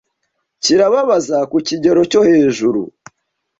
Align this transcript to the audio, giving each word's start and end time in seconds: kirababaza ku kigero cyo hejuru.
kirababaza 0.63 1.37
ku 1.51 1.57
kigero 1.67 2.01
cyo 2.11 2.21
hejuru. 2.29 2.81